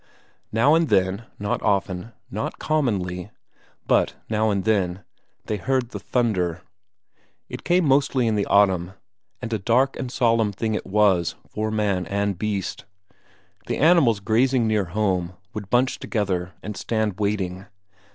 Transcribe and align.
Now 0.51 0.73
and 0.73 0.89
then, 0.89 1.25
not 1.37 1.61
often; 1.61 2.11
not 2.31 2.57
commonly, 2.57 3.29
but 3.85 4.15
now 4.31 4.49
and 4.49 4.63
then, 4.63 5.03
they 5.45 5.57
heard 5.57 5.89
the 5.89 5.99
thunder. 5.99 6.63
It 7.49 7.63
came 7.63 7.85
mostly 7.85 8.25
in 8.25 8.33
the 8.33 8.47
autumn, 8.47 8.93
and 9.43 9.53
a 9.53 9.59
dark 9.59 9.95
and 9.99 10.11
solemn 10.11 10.53
thing 10.53 10.73
it 10.73 10.87
was 10.87 11.35
for 11.47 11.69
man 11.69 12.07
and 12.07 12.35
beast; 12.35 12.85
the 13.67 13.77
animals 13.77 14.21
grazing 14.21 14.67
near 14.67 14.85
home 14.85 15.33
would 15.53 15.69
bunch 15.69 15.99
together 15.99 16.53
and 16.63 16.75
stand 16.75 17.19
waiting. 17.19 17.67